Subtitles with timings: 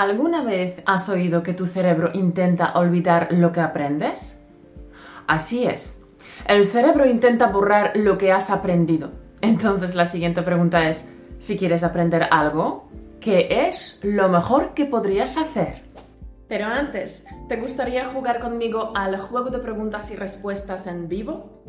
[0.00, 4.42] ¿Alguna vez has oído que tu cerebro intenta olvidar lo que aprendes?
[5.26, 6.00] Así es.
[6.46, 9.10] El cerebro intenta borrar lo que has aprendido.
[9.42, 12.88] Entonces la siguiente pregunta es, si quieres aprender algo,
[13.20, 15.82] ¿qué es lo mejor que podrías hacer?
[16.48, 21.60] Pero antes, ¿te gustaría jugar conmigo al juego de preguntas y respuestas en vivo?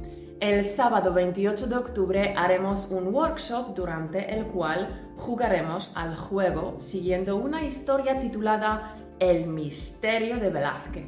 [0.42, 7.36] El sábado 28 de octubre haremos un workshop durante el cual jugaremos al juego siguiendo
[7.36, 11.06] una historia titulada El misterio de Velázquez.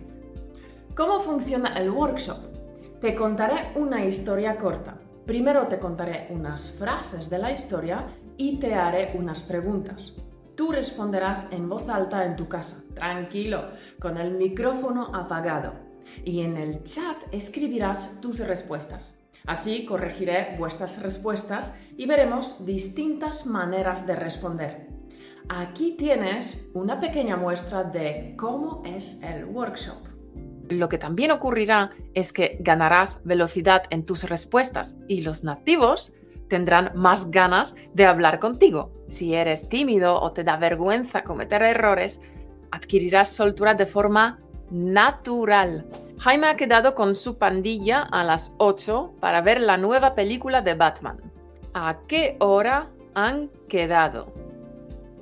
[0.95, 2.37] ¿Cómo funciona el workshop?
[3.01, 4.99] Te contaré una historia corta.
[5.25, 8.05] Primero te contaré unas frases de la historia
[8.37, 10.15] y te haré unas preguntas.
[10.55, 15.73] Tú responderás en voz alta en tu casa, tranquilo, con el micrófono apagado.
[16.23, 19.22] Y en el chat escribirás tus respuestas.
[19.45, 24.87] Así corregiré vuestras respuestas y veremos distintas maneras de responder.
[25.49, 29.97] Aquí tienes una pequeña muestra de cómo es el workshop.
[30.69, 36.13] Lo que también ocurrirá es que ganarás velocidad en tus respuestas y los nativos
[36.47, 38.93] tendrán más ganas de hablar contigo.
[39.07, 42.21] Si eres tímido o te da vergüenza cometer errores,
[42.71, 44.39] adquirirás soltura de forma
[44.71, 45.85] natural.
[46.23, 50.73] Jaime ha quedado con su pandilla a las 8 para ver la nueva película de
[50.73, 51.17] Batman.
[51.73, 54.33] ¿A qué hora han quedado?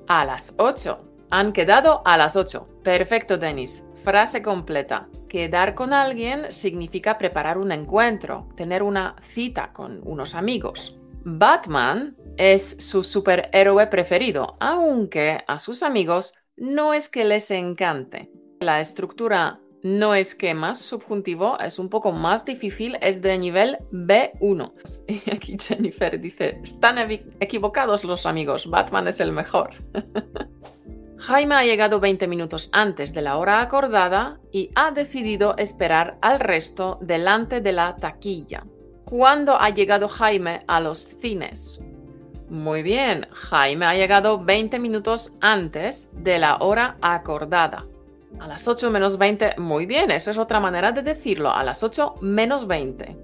[0.08, 1.04] A las 8.
[1.32, 2.68] Han quedado a las 8.
[2.84, 3.84] Perfecto, Denis.
[4.04, 5.08] Frase completa.
[5.28, 11.00] Quedar con alguien significa preparar un encuentro, tener una cita con unos amigos.
[11.24, 18.30] Batman es su superhéroe preferido, aunque a sus amigos no es que les encante.
[18.60, 24.72] La estructura no esquema subjuntivo es un poco más difícil, es de nivel B1.
[25.08, 26.98] Y aquí Jennifer dice, están
[27.40, 29.72] equivocados los amigos, Batman es el mejor.
[31.18, 36.40] Jaime ha llegado 20 minutos antes de la hora acordada y ha decidido esperar al
[36.40, 38.66] resto delante de la taquilla.
[39.06, 41.84] ¿Cuándo ha llegado Jaime a los cines?
[42.50, 47.86] Muy bien, Jaime ha llegado 20 minutos antes de la hora acordada.
[48.40, 51.84] A las 8 menos 20, muy bien, eso es otra manera de decirlo, a las
[51.84, 53.16] 8 menos 20.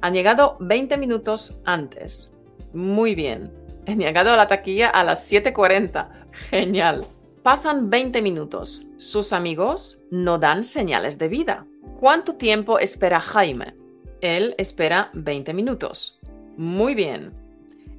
[0.00, 2.32] Han llegado 20 minutos antes.
[2.72, 3.52] Muy bien.
[3.86, 6.08] Han llegado a la taquilla a las 7.40.
[6.50, 7.06] Genial.
[7.42, 8.86] Pasan 20 minutos.
[8.96, 11.66] Sus amigos no dan señales de vida.
[11.98, 13.74] ¿Cuánto tiempo espera Jaime?
[14.20, 16.20] Él espera 20 minutos.
[16.56, 17.32] Muy bien.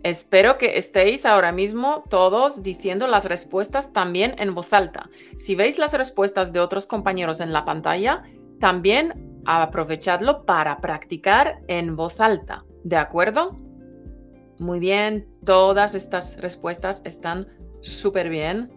[0.03, 5.09] Espero que estéis ahora mismo todos diciendo las respuestas también en voz alta.
[5.35, 8.23] Si veis las respuestas de otros compañeros en la pantalla,
[8.61, 12.63] también aprovechadlo para practicar en voz alta.
[12.83, 13.57] ¿De acuerdo?
[14.57, 17.47] Muy bien, todas estas respuestas están
[17.81, 18.71] súper bien.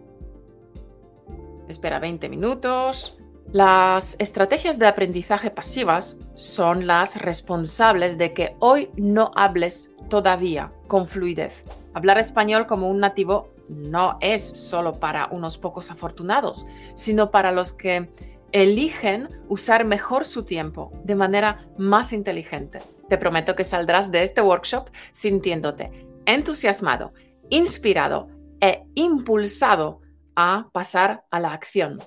[1.69, 3.17] Espera 20 minutos.
[3.51, 11.07] Las estrategias de aprendizaje pasivas son las responsables de que hoy no hables todavía con
[11.07, 11.65] fluidez.
[11.95, 17.73] Hablar español como un nativo no es solo para unos pocos afortunados, sino para los
[17.73, 18.11] que
[18.51, 22.77] eligen usar mejor su tiempo de manera más inteligente.
[23.09, 25.89] Te prometo que saldrás de este workshop sintiéndote
[26.27, 27.11] entusiasmado,
[27.49, 28.27] inspirado
[28.61, 30.01] e impulsado
[30.35, 31.97] a pasar a la acción.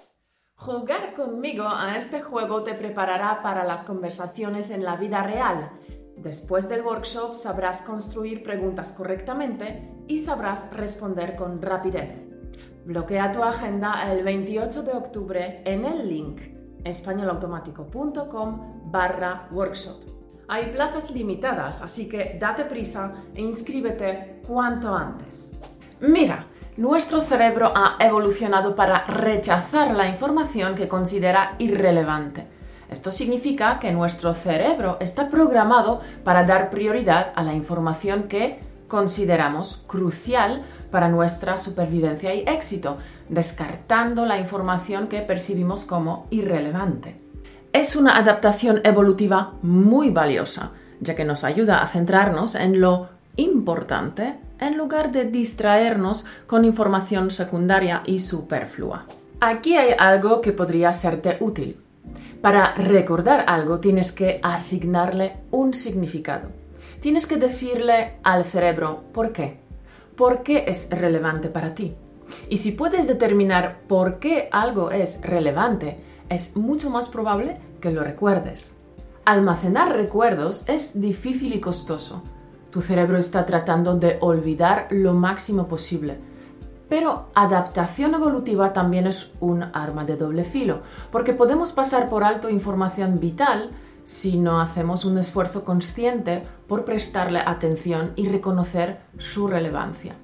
[0.54, 5.72] Jugar conmigo a este juego te preparará para las conversaciones en la vida real
[6.16, 12.16] Después del workshop sabrás construir preguntas correctamente y sabrás responder con rapidez.
[12.84, 16.40] Bloquea tu agenda el 28 de octubre en el link
[16.84, 19.96] españolautomático.com barra workshop.
[20.48, 25.60] Hay plazas limitadas, así que date prisa e inscríbete cuanto antes.
[26.00, 26.46] Mira,
[26.76, 32.55] nuestro cerebro ha evolucionado para rechazar la información que considera irrelevante
[32.90, 39.84] esto significa que nuestro cerebro está programado para dar prioridad a la información que consideramos
[39.86, 42.98] crucial para nuestra supervivencia y éxito,
[43.28, 47.20] descartando la información que percibimos como irrelevante.
[47.72, 50.70] Es una adaptación evolutiva muy valiosa,
[51.00, 57.30] ya que nos ayuda a centrarnos en lo importante en lugar de distraernos con información
[57.30, 59.06] secundaria y superflua.
[59.40, 61.76] Aquí hay algo que podría serte útil.
[62.40, 66.48] Para recordar algo tienes que asignarle un significado.
[67.00, 69.60] Tienes que decirle al cerebro por qué.
[70.16, 71.94] ¿Por qué es relevante para ti?
[72.48, 75.98] Y si puedes determinar por qué algo es relevante,
[76.28, 78.78] es mucho más probable que lo recuerdes.
[79.24, 82.22] Almacenar recuerdos es difícil y costoso.
[82.70, 86.18] Tu cerebro está tratando de olvidar lo máximo posible.
[86.88, 92.48] Pero adaptación evolutiva también es un arma de doble filo, porque podemos pasar por alto
[92.48, 93.70] información vital
[94.04, 100.14] si no hacemos un esfuerzo consciente por prestarle atención y reconocer su relevancia.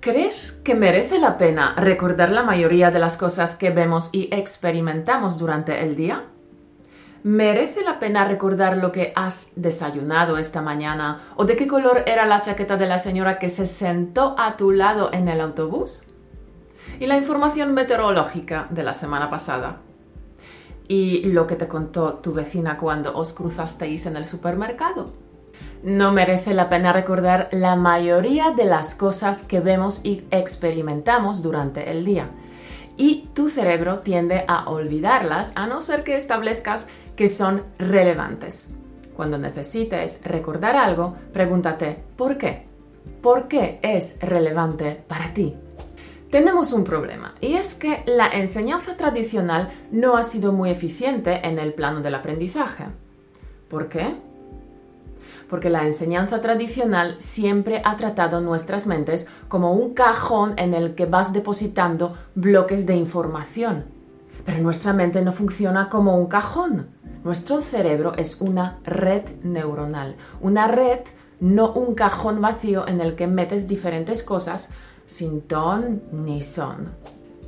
[0.00, 5.38] ¿Crees que merece la pena recordar la mayoría de las cosas que vemos y experimentamos
[5.38, 6.24] durante el día?
[7.24, 12.26] ¿Merece la pena recordar lo que has desayunado esta mañana o de qué color era
[12.26, 16.08] la chaqueta de la señora que se sentó a tu lado en el autobús?
[16.98, 19.76] Y la información meteorológica de la semana pasada.
[20.88, 25.12] Y lo que te contó tu vecina cuando os cruzasteis en el supermercado.
[25.84, 31.88] No merece la pena recordar la mayoría de las cosas que vemos y experimentamos durante
[31.88, 32.30] el día.
[32.96, 36.88] Y tu cerebro tiende a olvidarlas a no ser que establezcas
[37.22, 38.76] que son relevantes.
[39.14, 42.66] Cuando necesites recordar algo, pregúntate ¿por qué?
[43.22, 45.54] ¿Por qué es relevante para ti?
[46.32, 51.60] Tenemos un problema y es que la enseñanza tradicional no ha sido muy eficiente en
[51.60, 52.86] el plano del aprendizaje.
[53.70, 54.16] ¿Por qué?
[55.48, 61.06] Porque la enseñanza tradicional siempre ha tratado nuestras mentes como un cajón en el que
[61.06, 63.84] vas depositando bloques de información.
[64.44, 70.66] Pero nuestra mente no funciona como un cajón nuestro cerebro es una red neuronal, una
[70.68, 71.00] red,
[71.40, 74.72] no un cajón vacío en el que metes diferentes cosas
[75.06, 76.92] sin ton ni son.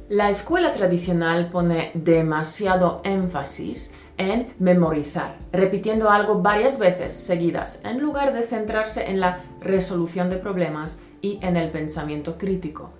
[0.08, 8.32] La escuela tradicional pone demasiado énfasis en memorizar, repitiendo algo varias veces seguidas, en lugar
[8.32, 12.90] de centrarse en la resolución de problemas y en el pensamiento crítico.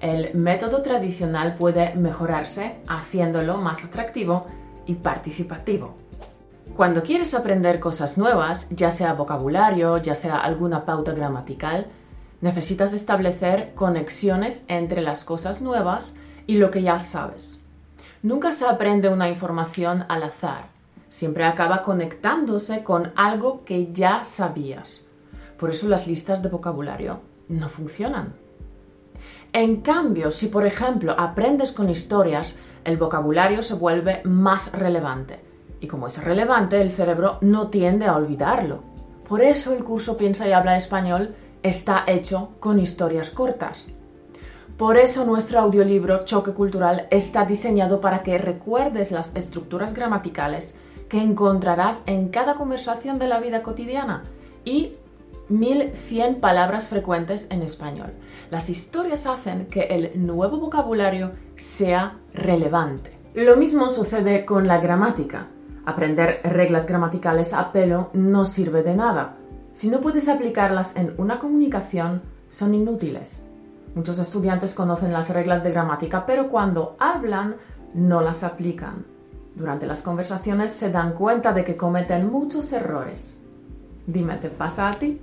[0.00, 4.46] El método tradicional puede mejorarse haciéndolo más atractivo
[4.86, 6.07] y participativo.
[6.78, 11.88] Cuando quieres aprender cosas nuevas, ya sea vocabulario, ya sea alguna pauta gramatical,
[12.40, 16.14] necesitas establecer conexiones entre las cosas nuevas
[16.46, 17.66] y lo que ya sabes.
[18.22, 20.68] Nunca se aprende una información al azar,
[21.10, 25.04] siempre acaba conectándose con algo que ya sabías.
[25.58, 28.34] Por eso las listas de vocabulario no funcionan.
[29.52, 35.47] En cambio, si por ejemplo aprendes con historias, el vocabulario se vuelve más relevante
[35.80, 38.82] y como es relevante, el cerebro no tiende a olvidarlo.
[39.28, 43.88] Por eso el curso Piensa y Habla Español está hecho con historias cortas.
[44.76, 50.78] Por eso nuestro audiolibro Choque Cultural está diseñado para que recuerdes las estructuras gramaticales
[51.08, 54.24] que encontrarás en cada conversación de la vida cotidiana
[54.64, 54.92] y
[55.48, 58.12] 1100 palabras frecuentes en español.
[58.50, 63.10] Las historias hacen que el nuevo vocabulario sea relevante.
[63.34, 65.48] Lo mismo sucede con la gramática.
[65.88, 69.36] Aprender reglas gramaticales a pelo no sirve de nada.
[69.72, 72.20] Si no puedes aplicarlas en una comunicación,
[72.50, 73.48] son inútiles.
[73.94, 77.56] Muchos estudiantes conocen las reglas de gramática, pero cuando hablan
[77.94, 79.06] no las aplican.
[79.54, 83.38] Durante las conversaciones se dan cuenta de que cometen muchos errores.
[84.06, 85.18] Dime, ¿te pasa a ti?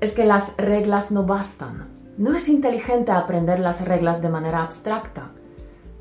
[0.00, 1.88] Es que las reglas no bastan.
[2.16, 5.32] No es inteligente aprender las reglas de manera abstracta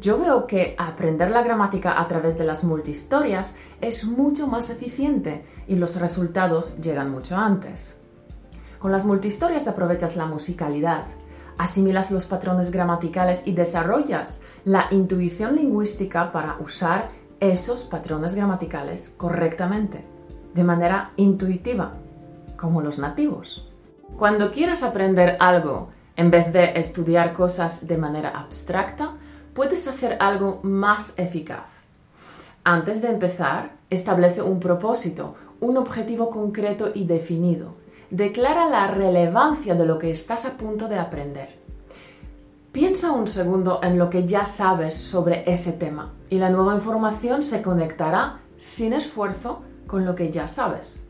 [0.03, 5.45] yo veo que aprender la gramática a través de las multihistorias es mucho más eficiente
[5.65, 8.01] y los resultados llegan mucho antes.
[8.79, 11.05] Con las multihistorias aprovechas la musicalidad,
[11.57, 17.07] asimilas los patrones gramaticales y desarrollas la intuición lingüística para usar
[17.39, 20.03] esos patrones gramaticales correctamente,
[20.53, 21.93] de manera intuitiva,
[22.57, 23.69] como los nativos.
[24.19, 29.13] Cuando quieras aprender algo, en vez de estudiar cosas de manera abstracta,
[29.53, 31.69] puedes hacer algo más eficaz.
[32.63, 37.75] Antes de empezar, establece un propósito, un objetivo concreto y definido.
[38.09, 41.59] Declara la relevancia de lo que estás a punto de aprender.
[42.71, 47.43] Piensa un segundo en lo que ya sabes sobre ese tema y la nueva información
[47.43, 51.07] se conectará sin esfuerzo con lo que ya sabes.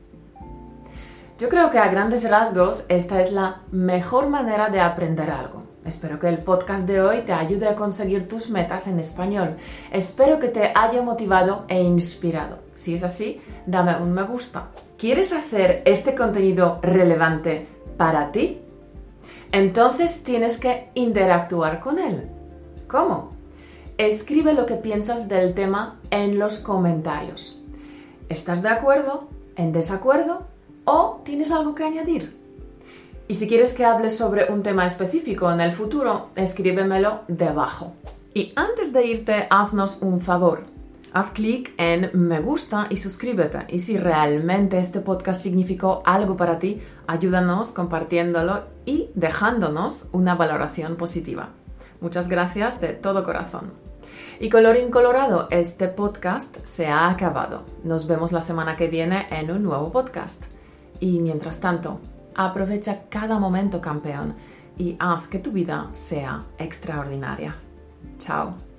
[1.39, 5.63] Yo creo que a grandes rasgos esta es la mejor manera de aprender algo.
[5.85, 9.57] Espero que el podcast de hoy te ayude a conseguir tus metas en español.
[9.91, 12.59] Espero que te haya motivado e inspirado.
[12.75, 14.69] Si es así, dame un me gusta.
[14.97, 18.61] ¿Quieres hacer este contenido relevante para ti?
[19.51, 22.29] Entonces tienes que interactuar con él.
[22.87, 23.33] ¿Cómo?
[23.97, 27.59] Escribe lo que piensas del tema en los comentarios.
[28.29, 29.27] ¿Estás de acuerdo?
[29.57, 30.47] ¿En desacuerdo?
[30.85, 32.42] ¿O tienes algo que añadir?
[33.27, 37.93] Y si quieres que hable sobre un tema específico en el futuro, escríbemelo debajo.
[38.33, 40.65] Y antes de irte, haznos un favor.
[41.13, 43.65] Haz clic en me gusta y suscríbete.
[43.69, 50.97] Y si realmente este podcast significó algo para ti, ayúdanos compartiéndolo y dejándonos una valoración
[50.97, 51.49] positiva.
[52.01, 53.71] Muchas gracias de todo corazón.
[54.39, 57.63] Y colorín colorado, este podcast se ha acabado.
[57.83, 60.43] Nos vemos la semana que viene en un nuevo podcast.
[60.99, 61.99] Y mientras tanto,
[62.35, 64.35] aprovecha cada momento campeón
[64.77, 67.55] y haz que tu vida sea extraordinaria.
[68.19, 68.72] Chao.